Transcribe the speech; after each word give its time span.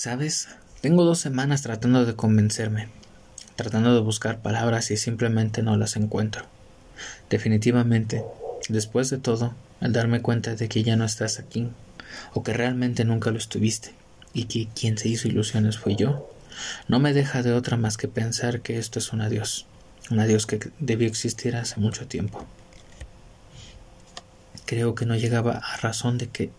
Sabes, 0.00 0.48
tengo 0.80 1.04
dos 1.04 1.18
semanas 1.18 1.60
tratando 1.60 2.06
de 2.06 2.16
convencerme, 2.16 2.88
tratando 3.54 3.92
de 3.92 4.00
buscar 4.00 4.40
palabras 4.40 4.90
y 4.90 4.96
simplemente 4.96 5.62
no 5.62 5.76
las 5.76 5.94
encuentro. 5.94 6.46
Definitivamente, 7.28 8.24
después 8.70 9.10
de 9.10 9.18
todo, 9.18 9.54
al 9.78 9.92
darme 9.92 10.22
cuenta 10.22 10.54
de 10.54 10.70
que 10.70 10.82
ya 10.82 10.96
no 10.96 11.04
estás 11.04 11.38
aquí, 11.38 11.68
o 12.32 12.42
que 12.42 12.54
realmente 12.54 13.04
nunca 13.04 13.30
lo 13.30 13.36
estuviste, 13.36 13.92
y 14.32 14.44
que 14.44 14.68
quien 14.68 14.96
se 14.96 15.08
hizo 15.08 15.28
ilusiones 15.28 15.76
fue 15.76 15.96
yo, 15.96 16.32
no 16.88 16.98
me 16.98 17.12
deja 17.12 17.42
de 17.42 17.52
otra 17.52 17.76
más 17.76 17.98
que 17.98 18.08
pensar 18.08 18.62
que 18.62 18.78
esto 18.78 19.00
es 19.00 19.12
un 19.12 19.20
adiós, 19.20 19.66
un 20.10 20.18
adiós 20.18 20.46
que 20.46 20.60
debió 20.78 21.08
existir 21.08 21.56
hace 21.56 21.78
mucho 21.78 22.06
tiempo. 22.06 22.46
Creo 24.64 24.94
que 24.94 25.04
no 25.04 25.14
llegaba 25.14 25.58
a 25.58 25.76
razón 25.76 26.16
de 26.16 26.28
que 26.28 26.50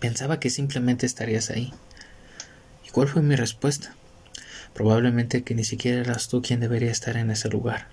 pensaba 0.00 0.40
que 0.40 0.48
simplemente 0.48 1.04
estarías 1.04 1.50
ahí. 1.50 1.74
¿Y 2.96 2.98
cuál 2.98 3.08
fue 3.08 3.20
mi 3.20 3.36
respuesta? 3.36 3.94
Probablemente 4.72 5.42
que 5.42 5.54
ni 5.54 5.64
siquiera 5.64 6.00
eras 6.00 6.28
tú 6.28 6.40
quien 6.40 6.60
debería 6.60 6.90
estar 6.90 7.18
en 7.18 7.30
ese 7.30 7.50
lugar. 7.50 7.88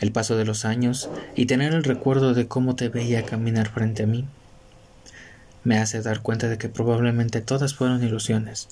El 0.00 0.10
paso 0.10 0.38
de 0.38 0.46
los 0.46 0.64
años 0.64 1.10
y 1.36 1.44
tener 1.44 1.74
el 1.74 1.84
recuerdo 1.84 2.32
de 2.32 2.48
cómo 2.48 2.76
te 2.76 2.88
veía 2.88 3.26
caminar 3.26 3.68
frente 3.68 4.04
a 4.04 4.06
mí 4.06 4.26
me 5.64 5.76
hace 5.76 6.00
dar 6.00 6.22
cuenta 6.22 6.48
de 6.48 6.56
que 6.56 6.70
probablemente 6.70 7.42
todas 7.42 7.74
fueron 7.74 8.02
ilusiones 8.02 8.68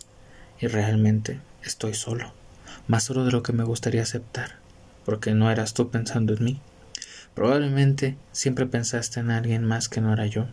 y 0.61 0.67
realmente 0.67 1.41
estoy 1.63 1.93
solo, 1.93 2.33
más 2.87 3.05
solo 3.05 3.27
de 3.27 3.33
lo 3.33 3.43
que 3.43 3.53
me 3.53 3.65
gustaría 3.65 4.01
aceptar, 4.01 4.57
porque 5.05 5.35
no 5.35 5.51
eras 5.51 5.75
tú 5.75 5.91
pensando 5.91 6.33
en 6.33 6.43
mí. 6.43 6.61
Probablemente 7.35 8.17
siempre 8.33 8.65
pensaste 8.65 9.21
en 9.21 9.31
alguien 9.31 9.63
más 9.63 9.91
que 9.91 10.01
no 10.01 10.11
era 10.11 10.25
yo, 10.25 10.47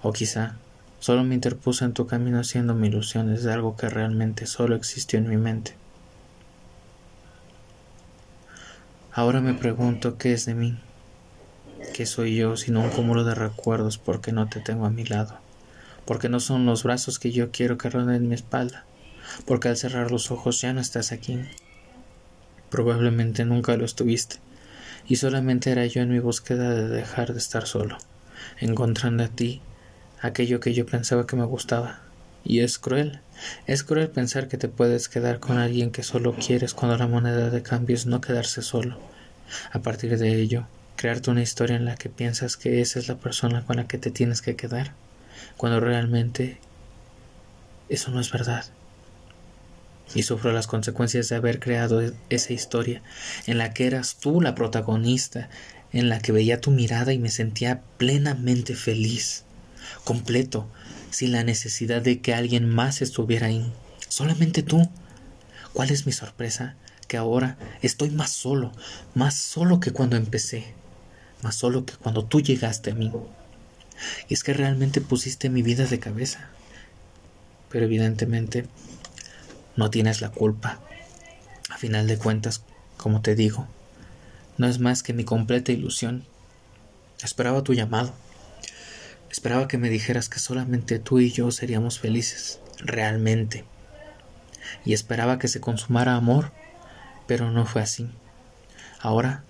o 0.00 0.12
quizá 0.12 0.54
solo 1.00 1.24
me 1.24 1.34
interpuse 1.34 1.84
en 1.84 1.92
tu 1.92 2.06
camino 2.06 2.38
haciéndome 2.38 2.88
ilusiones 2.88 3.42
de 3.42 3.52
algo 3.52 3.76
que 3.76 3.88
realmente 3.88 4.46
solo 4.46 4.76
existió 4.76 5.18
en 5.18 5.28
mi 5.28 5.36
mente. 5.36 5.74
Ahora 9.12 9.40
me 9.40 9.54
pregunto 9.54 10.18
qué 10.18 10.32
es 10.32 10.44
de 10.44 10.54
mí, 10.54 10.78
qué 11.94 12.06
soy 12.06 12.36
yo 12.36 12.56
sino 12.56 12.80
un 12.80 12.90
cúmulo 12.90 13.24
de 13.24 13.34
recuerdos 13.34 13.98
porque 13.98 14.32
no 14.32 14.48
te 14.48 14.60
tengo 14.60 14.86
a 14.86 14.90
mi 14.90 15.04
lado 15.04 15.38
porque 16.06 16.28
no 16.28 16.40
son 16.40 16.64
los 16.64 16.84
brazos 16.84 17.18
que 17.18 17.32
yo 17.32 17.50
quiero 17.50 17.76
que 17.76 17.90
ronden 17.90 18.28
mi 18.28 18.34
espalda, 18.34 18.84
porque 19.44 19.68
al 19.68 19.76
cerrar 19.76 20.10
los 20.10 20.30
ojos 20.30 20.60
ya 20.60 20.72
no 20.72 20.80
estás 20.80 21.12
aquí. 21.12 21.40
Probablemente 22.70 23.44
nunca 23.44 23.76
lo 23.76 23.84
estuviste, 23.84 24.36
y 25.06 25.16
solamente 25.16 25.70
era 25.70 25.84
yo 25.84 26.00
en 26.00 26.10
mi 26.10 26.20
búsqueda 26.20 26.70
de 26.70 26.88
dejar 26.88 27.32
de 27.32 27.38
estar 27.38 27.66
solo, 27.66 27.98
encontrando 28.60 29.24
a 29.24 29.28
ti 29.28 29.60
aquello 30.20 30.60
que 30.60 30.74
yo 30.74 30.86
pensaba 30.86 31.26
que 31.26 31.36
me 31.36 31.44
gustaba. 31.44 32.00
Y 32.44 32.60
es 32.60 32.78
cruel, 32.78 33.20
es 33.66 33.82
cruel 33.82 34.08
pensar 34.08 34.48
que 34.48 34.56
te 34.56 34.68
puedes 34.68 35.08
quedar 35.08 35.40
con 35.40 35.58
alguien 35.58 35.90
que 35.90 36.02
solo 36.02 36.34
quieres 36.34 36.74
cuando 36.74 36.96
la 36.96 37.08
moneda 37.08 37.50
de 37.50 37.62
cambio 37.62 37.96
es 37.96 38.06
no 38.06 38.20
quedarse 38.20 38.62
solo. 38.62 38.98
A 39.72 39.80
partir 39.80 40.16
de 40.16 40.40
ello, 40.40 40.66
crearte 40.96 41.30
una 41.30 41.42
historia 41.42 41.76
en 41.76 41.84
la 41.84 41.96
que 41.96 42.08
piensas 42.08 42.56
que 42.56 42.80
esa 42.80 42.98
es 42.98 43.08
la 43.08 43.16
persona 43.16 43.64
con 43.64 43.76
la 43.76 43.86
que 43.86 43.98
te 43.98 44.10
tienes 44.10 44.42
que 44.42 44.56
quedar 44.56 44.92
cuando 45.56 45.80
realmente 45.80 46.58
eso 47.88 48.10
no 48.10 48.20
es 48.20 48.30
verdad. 48.30 48.64
Y 50.14 50.22
sufro 50.22 50.52
las 50.52 50.66
consecuencias 50.66 51.28
de 51.28 51.36
haber 51.36 51.58
creado 51.58 52.00
e-, 52.00 52.12
esa 52.30 52.52
historia 52.52 53.02
en 53.46 53.58
la 53.58 53.72
que 53.72 53.86
eras 53.86 54.16
tú 54.20 54.40
la 54.40 54.54
protagonista, 54.54 55.48
en 55.92 56.08
la 56.08 56.20
que 56.20 56.32
veía 56.32 56.60
tu 56.60 56.70
mirada 56.70 57.12
y 57.12 57.18
me 57.18 57.30
sentía 57.30 57.82
plenamente 57.96 58.74
feliz, 58.74 59.44
completo, 60.04 60.66
sin 61.10 61.32
la 61.32 61.44
necesidad 61.44 62.02
de 62.02 62.20
que 62.20 62.34
alguien 62.34 62.68
más 62.68 63.02
estuviera 63.02 63.46
ahí, 63.46 63.72
solamente 64.08 64.62
tú. 64.62 64.88
¿Cuál 65.72 65.90
es 65.90 66.06
mi 66.06 66.12
sorpresa? 66.12 66.74
Que 67.06 67.16
ahora 67.16 67.58
estoy 67.82 68.10
más 68.10 68.30
solo, 68.30 68.72
más 69.14 69.34
solo 69.34 69.78
que 69.78 69.92
cuando 69.92 70.16
empecé, 70.16 70.74
más 71.42 71.54
solo 71.54 71.84
que 71.84 71.94
cuando 71.94 72.24
tú 72.24 72.40
llegaste 72.40 72.90
a 72.90 72.94
mí. 72.94 73.12
Y 74.28 74.34
es 74.34 74.42
que 74.42 74.54
realmente 74.54 75.00
pusiste 75.00 75.50
mi 75.50 75.62
vida 75.62 75.86
de 75.86 75.98
cabeza. 75.98 76.48
Pero 77.70 77.84
evidentemente 77.84 78.66
no 79.76 79.90
tienes 79.90 80.20
la 80.20 80.30
culpa. 80.30 80.80
A 81.68 81.78
final 81.78 82.06
de 82.06 82.18
cuentas, 82.18 82.62
como 82.96 83.20
te 83.20 83.34
digo, 83.34 83.66
no 84.56 84.66
es 84.66 84.78
más 84.78 85.02
que 85.02 85.12
mi 85.12 85.24
completa 85.24 85.72
ilusión. 85.72 86.24
Esperaba 87.22 87.62
tu 87.62 87.74
llamado. 87.74 88.14
Esperaba 89.36 89.68
que 89.68 89.76
me 89.76 89.90
dijeras 89.90 90.30
que 90.30 90.38
solamente 90.38 90.98
tú 90.98 91.18
y 91.18 91.30
yo 91.30 91.50
seríamos 91.50 91.98
felices, 92.00 92.58
realmente. 92.78 93.66
Y 94.86 94.94
esperaba 94.94 95.38
que 95.38 95.46
se 95.46 95.60
consumara 95.60 96.14
amor, 96.14 96.52
pero 97.26 97.50
no 97.50 97.66
fue 97.66 97.82
así. 97.82 98.08
Ahora 98.98 99.44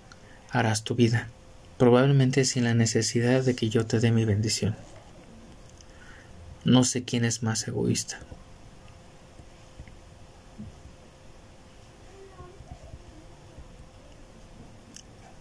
harás 0.51 0.83
tu 0.83 0.93
vida 0.93 1.29
probablemente 1.77 2.43
sin 2.43 2.65
la 2.65 2.73
necesidad 2.73 3.43
de 3.43 3.55
que 3.55 3.69
yo 3.69 3.85
te 3.85 4.01
dé 4.01 4.11
mi 4.11 4.25
bendición. 4.25 4.75
No 6.65 6.83
sé 6.83 7.05
quién 7.05 7.23
es 7.23 7.41
más 7.41 7.65
egoísta. 7.65 8.19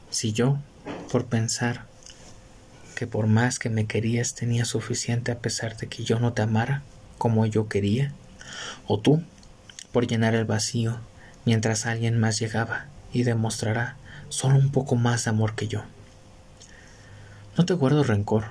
Si 0.08 0.32
yo, 0.32 0.58
por 1.10 1.26
pensar 1.26 1.95
que 2.96 3.06
por 3.06 3.28
más 3.28 3.60
que 3.60 3.70
me 3.70 3.86
querías 3.86 4.34
tenía 4.34 4.64
suficiente 4.64 5.30
a 5.30 5.38
pesar 5.38 5.76
de 5.76 5.86
que 5.86 6.02
yo 6.02 6.18
no 6.18 6.32
te 6.32 6.42
amara 6.42 6.82
como 7.18 7.46
yo 7.46 7.68
quería, 7.68 8.12
o 8.88 8.98
tú, 8.98 9.22
por 9.92 10.06
llenar 10.06 10.34
el 10.34 10.46
vacío 10.46 10.98
mientras 11.44 11.86
alguien 11.86 12.18
más 12.18 12.40
llegaba 12.40 12.86
y 13.12 13.22
demostrará 13.22 13.96
solo 14.30 14.56
un 14.56 14.72
poco 14.72 14.96
más 14.96 15.28
amor 15.28 15.54
que 15.54 15.68
yo. 15.68 15.84
No 17.56 17.64
te 17.64 17.74
guardo 17.74 18.02
rencor, 18.02 18.46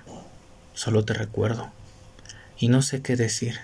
solo 0.74 1.04
te 1.06 1.14
recuerdo. 1.14 1.72
Y 2.58 2.70
no 2.70 2.82
sé 2.82 3.02
qué 3.02 3.16
decir. 3.16 3.60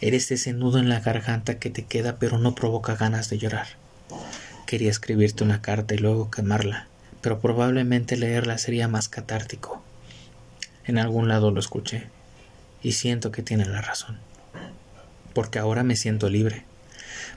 Eres 0.00 0.30
ese 0.30 0.52
nudo 0.52 0.78
en 0.78 0.88
la 0.88 1.00
garganta 1.00 1.58
que 1.58 1.70
te 1.70 1.84
queda 1.84 2.16
pero 2.18 2.38
no 2.38 2.54
provoca 2.54 2.94
ganas 2.94 3.28
de 3.30 3.38
llorar. 3.38 3.66
Quería 4.66 4.90
escribirte 4.90 5.44
una 5.44 5.62
carta 5.62 5.94
y 5.94 5.98
luego 5.98 6.30
quemarla, 6.30 6.88
pero 7.22 7.40
probablemente 7.40 8.18
leerla 8.18 8.58
sería 8.58 8.88
más 8.88 9.08
catártico. 9.08 9.82
En 10.84 10.98
algún 10.98 11.28
lado 11.28 11.50
lo 11.50 11.60
escuché, 11.60 12.08
y 12.82 12.92
siento 12.92 13.32
que 13.32 13.42
tiene 13.42 13.64
la 13.64 13.80
razón. 13.80 14.18
Porque 15.32 15.58
ahora 15.58 15.82
me 15.82 15.96
siento 15.96 16.28
libre. 16.28 16.64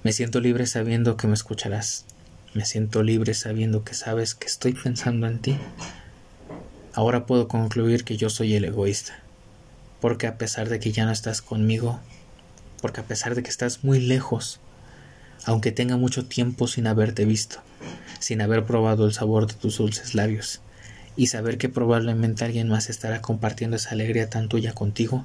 Me 0.03 0.12
siento 0.12 0.41
libre 0.41 0.66
sabiendo 0.66 1.16
que 1.16 1.28
me 1.28 1.34
escucharás. 1.34 2.06
Me 2.53 2.66
siento 2.66 3.03
libre 3.03 3.34
sabiendo 3.34 3.85
que 3.85 3.94
sabes 3.94 4.35
que 4.35 4.47
estoy 4.47 4.74
pensando 4.74 5.28
en 5.28 5.40
ti 5.40 5.57
Ahora 6.95 7.25
puedo 7.25 7.50
concluir 7.50 8.06
que 8.06 8.16
yo 8.16 8.29
soy 8.29 8.56
el 8.56 8.63
egoísta, 8.63 9.19
porque 10.00 10.28
a 10.28 10.38
pesar 10.38 10.69
de 10.69 10.79
que 10.79 10.94
ya 10.94 11.03
no 11.03 11.12
estás 11.12 11.41
conmigo, 11.41 12.00
porque 12.81 13.01
a 13.01 13.03
pesar 13.03 13.35
de 13.35 13.44
que 13.44 13.50
estás 13.50 13.84
muy 13.84 14.00
lejos, 14.00 14.62
aunque 15.45 15.72
tenga 15.72 15.95
mucho 15.95 16.25
tiempo 16.25 16.67
sin 16.67 16.88
haberte 16.88 17.25
visto, 17.25 17.59
sin 18.19 18.41
haber 18.41 18.66
probado 18.66 19.06
el 19.06 19.13
sabor 19.13 19.47
de 19.47 19.53
tus 19.53 19.78
dulces 19.78 20.16
labios, 20.16 20.61
y 21.16 21.28
saber 21.28 21.57
que 21.57 21.69
probablemente 21.69 22.44
alguien 22.44 22.67
más 22.67 22.89
estará 22.89 23.22
compartiendo 23.22 23.78
esa 23.78 23.91
alegría 23.91 24.29
tan 24.29 24.50
tuya 24.50 24.73
contigo, 24.73 25.23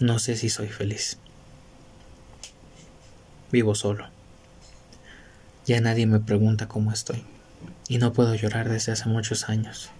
no 0.00 0.18
sé 0.18 0.36
si 0.36 0.48
soy 0.48 0.68
feliz. 0.68 1.18
Vivo 3.52 3.74
solo. 3.74 4.08
Ya 5.66 5.80
nadie 5.80 6.06
me 6.06 6.18
pregunta 6.18 6.66
cómo 6.66 6.92
estoy, 6.92 7.24
y 7.88 7.98
no 7.98 8.12
puedo 8.12 8.34
llorar 8.34 8.68
desde 8.68 8.92
hace 8.92 9.08
muchos 9.08 9.48
años. 9.48 9.90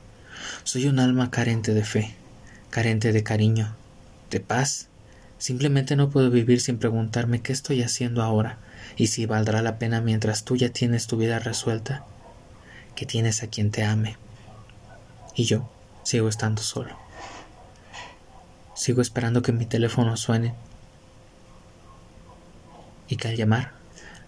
Soy 0.64 0.88
un 0.88 0.98
alma 0.98 1.30
carente 1.30 1.72
de 1.72 1.84
fe, 1.84 2.14
carente 2.70 3.12
de 3.12 3.22
cariño, 3.22 3.76
de 4.30 4.40
paz. 4.40 4.88
Simplemente 5.38 5.96
no 5.96 6.10
puedo 6.10 6.30
vivir 6.30 6.60
sin 6.60 6.78
preguntarme 6.78 7.42
qué 7.42 7.52
estoy 7.52 7.82
haciendo 7.82 8.22
ahora 8.22 8.58
y 8.96 9.08
si 9.08 9.26
valdrá 9.26 9.62
la 9.62 9.78
pena 9.78 10.00
mientras 10.00 10.44
tú 10.44 10.56
ya 10.56 10.68
tienes 10.70 11.06
tu 11.06 11.16
vida 11.16 11.38
resuelta, 11.38 12.04
que 12.94 13.06
tienes 13.06 13.42
a 13.42 13.48
quien 13.48 13.70
te 13.70 13.84
ame. 13.84 14.16
Y 15.34 15.44
yo 15.44 15.68
sigo 16.02 16.28
estando 16.28 16.62
solo. 16.62 16.96
Sigo 18.74 19.02
esperando 19.02 19.42
que 19.42 19.52
mi 19.52 19.66
teléfono 19.66 20.16
suene 20.16 20.54
y 23.08 23.16
que 23.16 23.28
al 23.28 23.36
llamar 23.36 23.72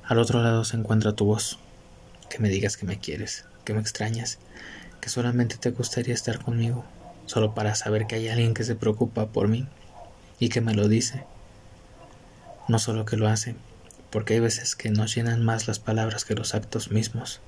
al 0.04 0.18
otro 0.18 0.40
lado 0.40 0.64
se 0.64 0.76
encuentra 0.76 1.14
tu 1.14 1.24
voz, 1.24 1.58
que 2.30 2.38
me 2.38 2.48
digas 2.48 2.76
que 2.76 2.86
me 2.86 2.98
quieres, 2.98 3.44
que 3.64 3.74
me 3.74 3.80
extrañas, 3.80 4.38
que 5.00 5.08
solamente 5.08 5.56
te 5.56 5.70
gustaría 5.70 6.14
estar 6.14 6.38
conmigo, 6.38 6.84
solo 7.26 7.54
para 7.54 7.74
saber 7.74 8.06
que 8.06 8.14
hay 8.14 8.28
alguien 8.28 8.54
que 8.54 8.62
se 8.62 8.76
preocupa 8.76 9.26
por 9.26 9.48
mí 9.48 9.66
y 10.38 10.48
que 10.48 10.60
me 10.60 10.74
lo 10.74 10.88
dice. 10.88 11.24
No 12.68 12.78
solo 12.78 13.04
que 13.04 13.16
lo 13.16 13.28
hace, 13.28 13.54
porque 14.10 14.34
hay 14.34 14.40
veces 14.40 14.76
que 14.76 14.90
nos 14.90 15.14
llenan 15.14 15.44
más 15.44 15.68
las 15.68 15.78
palabras 15.78 16.24
que 16.24 16.34
los 16.34 16.54
actos 16.54 16.90
mismos. 16.90 17.40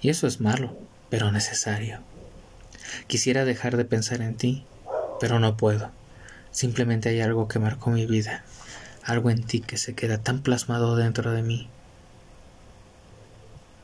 Y 0.00 0.10
eso 0.10 0.26
es 0.26 0.40
malo, 0.40 0.76
pero 1.10 1.32
necesario. 1.32 2.00
Quisiera 3.06 3.44
dejar 3.44 3.76
de 3.76 3.84
pensar 3.84 4.20
en 4.20 4.36
ti, 4.36 4.64
pero 5.20 5.38
no 5.38 5.56
puedo. 5.56 5.90
Simplemente 6.50 7.08
hay 7.08 7.20
algo 7.20 7.48
que 7.48 7.58
marcó 7.58 7.90
mi 7.90 8.06
vida, 8.06 8.44
algo 9.02 9.30
en 9.30 9.42
ti 9.42 9.60
que 9.60 9.76
se 9.76 9.94
queda 9.94 10.18
tan 10.18 10.42
plasmado 10.42 10.96
dentro 10.96 11.32
de 11.32 11.42
mí 11.42 11.68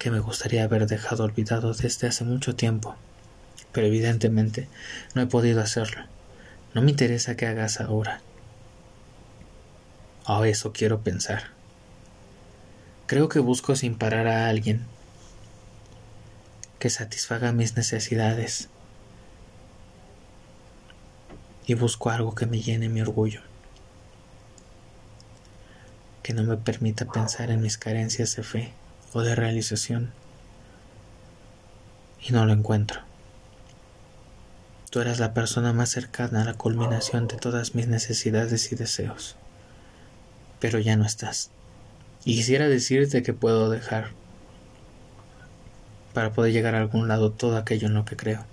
que 0.01 0.11
me 0.11 0.19
gustaría 0.19 0.65
haber 0.65 0.87
dejado 0.87 1.25
olvidado 1.25 1.75
desde 1.75 2.09
hace 2.09 2.25
mucho 2.25 2.57
tiempo, 2.57 2.97
pero 3.71 3.87
evidentemente 3.87 4.67
no 5.15 5.21
he 5.21 5.27
podido 5.27 5.61
hacerlo. 5.61 6.05
No 6.73 6.83
me 6.83 6.91
interesa 6.93 7.37
qué 7.37 7.47
hagas 7.47 7.81
ahora. 7.81 8.21
O 10.27 10.45
eso 10.45 10.73
quiero 10.73 11.01
pensar. 11.01 11.45
Creo 13.07 13.29
que 13.29 13.41
busco 13.41 13.75
sin 13.75 13.97
parar 13.97 14.29
a 14.29 14.49
alguien 14.49 14.87
que 16.79 16.89
satisfaga 16.89 17.51
mis 17.51 17.77
necesidades 17.77 18.69
y 21.67 21.75
busco 21.75 22.11
algo 22.11 22.35
que 22.37 22.47
me 22.47 22.61
llene 22.61 22.89
mi 22.89 23.01
orgullo, 23.01 23.43
que 26.23 26.35
no 26.35 26.45
me 26.45 26.57
permita 26.57 27.05
pensar 27.05 27.51
en 27.51 27.61
mis 27.61 27.79
carencias 27.79 28.37
de 28.37 28.45
fe 28.45 28.73
o 29.13 29.23
de 29.23 29.35
realización 29.35 30.13
y 32.23 32.33
no 32.33 32.47
lo 32.47 32.53
encuentro. 32.53 33.10
Tú 34.91 35.01
eras 35.01 35.21
la 35.21 35.35
persona 35.35 35.73
más 35.73 35.91
cercana 35.91 36.43
a 36.43 36.45
la 36.45 36.55
culminación 36.55 37.29
de 37.29 37.37
todas 37.37 37.77
mis 37.77 37.87
necesidades 37.87 38.73
y 38.73 38.75
deseos, 38.75 39.37
pero 40.59 40.81
ya 40.81 40.97
no 40.97 41.07
estás. 41.07 41.51
Y 42.25 42.35
quisiera 42.35 42.69
decirte 42.69 43.23
que 43.23 43.33
puedo 43.33 43.71
dejar 43.71 44.09
para 46.13 46.33
poder 46.33 46.53
llegar 46.53 46.75
a 46.75 46.81
algún 46.81 47.07
lado 47.07 47.31
todo 47.31 47.57
aquello 47.57 47.87
en 47.87 47.95
lo 47.95 48.05
que 48.05 48.17
creo, 48.17 48.45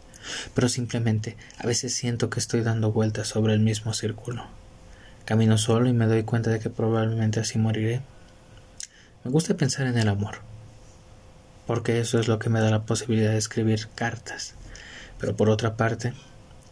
pero 0.53 0.69
simplemente 0.69 1.35
a 1.57 1.65
veces 1.65 1.95
siento 1.95 2.29
que 2.29 2.39
estoy 2.39 2.61
dando 2.61 2.91
vueltas 2.91 3.27
sobre 3.29 3.55
el 3.55 3.59
mismo 3.59 3.95
círculo. 3.95 4.45
Camino 5.25 5.57
solo 5.57 5.89
y 5.89 5.93
me 5.93 6.05
doy 6.05 6.21
cuenta 6.21 6.51
de 6.51 6.59
que 6.59 6.69
probablemente 6.69 7.39
así 7.39 7.57
moriré. 7.57 8.01
Me 9.23 9.31
gusta 9.31 9.57
pensar 9.57 9.87
en 9.87 9.97
el 9.97 10.07
amor, 10.07 10.35
porque 11.65 11.99
eso 11.99 12.19
es 12.19 12.27
lo 12.27 12.37
que 12.37 12.49
me 12.49 12.61
da 12.61 12.69
la 12.69 12.83
posibilidad 12.83 13.31
de 13.31 13.37
escribir 13.37 13.87
cartas. 13.95 14.53
Pero 15.19 15.35
por 15.35 15.49
otra 15.49 15.77
parte, 15.77 16.13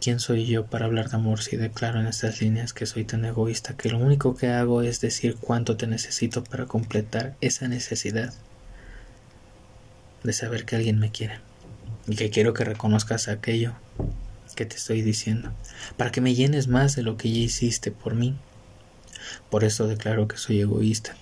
¿quién 0.00 0.20
soy 0.20 0.46
yo 0.46 0.66
para 0.66 0.86
hablar 0.86 1.10
de 1.10 1.16
amor 1.16 1.42
si 1.42 1.56
declaro 1.56 2.00
en 2.00 2.06
estas 2.06 2.40
líneas 2.40 2.72
que 2.72 2.86
soy 2.86 3.04
tan 3.04 3.24
egoísta 3.24 3.76
que 3.76 3.88
lo 3.88 3.98
único 3.98 4.36
que 4.36 4.48
hago 4.48 4.82
es 4.82 5.00
decir 5.00 5.36
cuánto 5.40 5.76
te 5.76 5.86
necesito 5.86 6.44
para 6.44 6.66
completar 6.66 7.34
esa 7.40 7.68
necesidad 7.68 8.32
de 10.22 10.32
saber 10.32 10.64
que 10.64 10.76
alguien 10.76 10.98
me 10.98 11.10
quiere 11.10 11.40
y 12.06 12.16
que 12.16 12.30
quiero 12.30 12.54
que 12.54 12.64
reconozcas 12.64 13.28
aquello 13.28 13.74
que 14.54 14.64
te 14.66 14.76
estoy 14.76 15.02
diciendo, 15.02 15.52
para 15.96 16.10
que 16.10 16.20
me 16.20 16.34
llenes 16.34 16.66
más 16.66 16.96
de 16.96 17.02
lo 17.02 17.16
que 17.16 17.30
ya 17.30 17.40
hiciste 17.40 17.90
por 17.90 18.14
mí. 18.14 18.36
Por 19.50 19.64
eso 19.64 19.86
declaro 19.86 20.28
que 20.28 20.38
soy 20.38 20.60
egoísta 20.60 21.14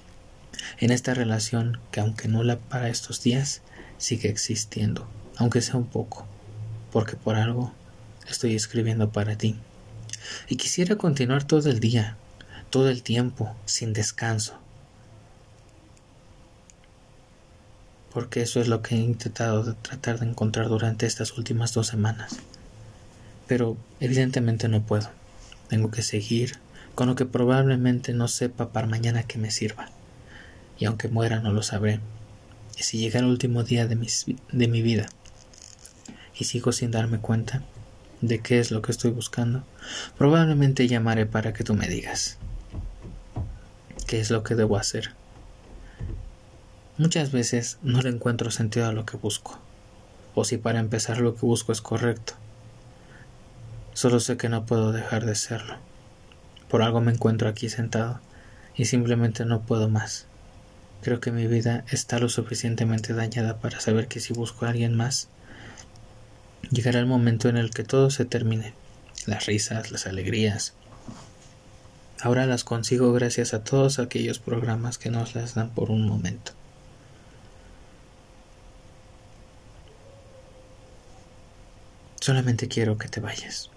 en 0.79 0.91
esta 0.91 1.15
relación 1.15 1.81
que 1.91 2.01
aunque 2.01 2.29
nula 2.29 2.59
para 2.59 2.89
estos 2.89 3.23
días, 3.23 3.63
sigue 3.99 4.29
existiendo, 4.29 5.09
aunque 5.37 5.61
sea 5.61 5.77
un 5.77 5.87
poco, 5.87 6.27
porque 6.95 7.17
por 7.17 7.35
algo 7.35 7.73
estoy 8.31 8.55
escribiendo 8.55 9.11
para 9.11 9.37
ti. 9.37 9.57
Y 10.49 10.55
quisiera 10.55 10.95
continuar 10.95 11.43
todo 11.43 11.69
el 11.69 11.81
día, 11.81 12.17
todo 12.71 12.89
el 12.89 13.03
tiempo, 13.03 13.53
sin 13.65 13.93
descanso. 13.93 14.55
Porque 18.13 18.43
eso 18.43 18.61
es 18.61 18.69
lo 18.69 18.81
que 18.81 18.95
he 18.95 18.99
intentado 18.99 19.75
tratar 19.75 20.21
de 20.21 20.27
encontrar 20.27 20.69
durante 20.69 21.05
estas 21.05 21.37
últimas 21.37 21.75
dos 21.75 21.89
semanas. 21.89 22.37
Pero 23.49 23.77
evidentemente 23.99 24.69
no 24.69 24.81
puedo. 24.81 25.11
Tengo 25.67 25.91
que 25.91 26.03
seguir 26.03 26.61
con 26.95 27.09
lo 27.09 27.17
que 27.17 27.27
probablemente 27.27 28.13
no 28.13 28.29
sepa 28.29 28.71
para 28.71 28.87
mañana 28.87 29.25
que 29.25 29.39
me 29.39 29.51
sirva 29.51 29.89
y 30.79 30.85
aunque 30.85 31.09
muera 31.09 31.41
no 31.41 31.53
lo 31.53 31.65
sabré. 31.65 31.99
Y 32.79 32.85
si 32.85 32.99
llega 32.99 33.19
el 33.19 33.27
último 33.27 33.65
día 33.65 33.89
de, 33.89 33.97
de 34.53 34.69
mi 34.69 34.81
vida 34.81 35.09
y 36.39 36.45
sigo 36.45 36.73
sin 36.73 36.91
darme 36.91 37.19
cuenta 37.19 37.63
de 38.21 38.41
qué 38.41 38.59
es 38.59 38.71
lo 38.71 38.83
que 38.83 38.93
estoy 38.93 39.11
buscando, 39.11 39.65
probablemente 40.17 40.89
llamaré 40.89 41.27
para 41.27 41.53
que 41.53 41.65
tú 41.65 41.75
me 41.75 41.89
digas 41.89 42.39
qué 44.07 44.21
es 44.21 44.31
lo 44.31 44.43
que 44.43 44.55
debo 44.55 44.77
hacer. 44.77 45.13
Muchas 46.99 47.33
veces 47.33 47.79
no 47.83 48.03
le 48.03 48.11
encuentro 48.11 48.51
sentido 48.51 48.87
a 48.87 48.93
lo 48.93 49.05
que 49.05 49.17
busco, 49.17 49.59
o 50.35 50.45
si 50.45 50.59
para 50.59 50.79
empezar 50.79 51.19
lo 51.19 51.35
que 51.35 51.47
busco 51.47 51.73
es 51.73 51.81
correcto. 51.81 52.35
Solo 53.95 54.21
sé 54.21 54.37
que 54.37 54.49
no 54.49 54.67
puedo 54.67 54.93
dejar 54.93 55.25
de 55.25 55.35
serlo. 55.35 55.77
Por 56.69 56.83
algo 56.83 57.01
me 57.01 57.13
encuentro 57.13 57.49
aquí 57.49 57.69
sentado 57.69 58.21
y 58.77 58.87
simplemente 58.87 59.45
no 59.45 59.63
puedo 59.63 59.89
más. 59.89 60.27
Creo 61.03 61.21
que 61.21 61.33
mi 61.33 61.47
vida 61.47 61.85
está 61.91 62.19
lo 62.19 62.29
suficientemente 62.29 63.13
dañada 63.13 63.59
para 63.59 63.81
saber 63.81 64.09
que 64.09 64.21
si 64.21 64.33
busco 64.33 64.65
a 64.65 64.71
alguien 64.71 64.97
más, 64.97 65.29
llegará 66.75 66.99
el 66.99 67.07
momento 67.07 67.49
en 67.49 67.57
el 67.57 67.71
que 67.71 67.85
todo 67.85 68.11
se 68.11 68.25
termine. 68.25 68.75
Las 69.27 69.47
risas, 69.47 69.91
las 69.91 70.07
alegrías. 70.07 70.75
Ahora 72.21 72.47
las 72.47 72.65
consigo 72.65 73.13
gracias 73.13 73.55
a 73.55 73.65
todos 73.65 73.99
aquellos 73.99 74.39
programas 74.39 74.99
que 74.99 75.11
nos 75.11 75.35
las 75.35 75.55
dan 75.55 75.71
por 75.71 75.91
un 75.91 76.07
momento. 76.07 76.53
Solamente 82.21 82.69
quiero 82.69 82.97
que 82.97 83.09
te 83.09 83.21
vayas, 83.21 83.71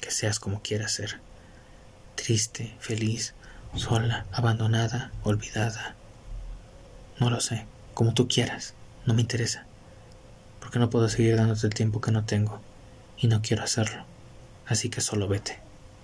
que 0.00 0.10
seas 0.10 0.40
como 0.40 0.60
quieras 0.60 0.90
ser, 0.90 1.20
triste, 2.16 2.74
feliz, 2.80 3.34
sola, 3.76 4.26
abandonada, 4.32 5.12
olvidada, 5.22 5.94
no 7.20 7.30
lo 7.30 7.40
sé, 7.40 7.66
como 7.94 8.12
tú 8.12 8.26
quieras, 8.26 8.74
no 9.06 9.14
me 9.14 9.20
interesa. 9.20 9.69
Porque 10.60 10.78
no 10.78 10.90
puedo 10.90 11.08
seguir 11.08 11.36
dándote 11.36 11.66
el 11.66 11.74
tiempo 11.74 12.00
que 12.00 12.12
no 12.12 12.24
tengo 12.24 12.60
y 13.18 13.26
no 13.26 13.42
quiero 13.42 13.64
hacerlo. 13.64 14.04
Así 14.66 14.88
que 14.88 15.00
solo 15.00 15.26
vete. 15.26 15.69